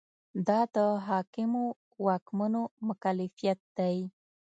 دا 0.47 0.59
د 0.75 0.77
حاکمو 1.07 1.65
واکمنو 2.05 2.61
مکلفیت 2.87 3.59
دی. 3.77 3.97